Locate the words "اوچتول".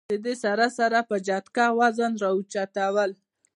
2.35-3.09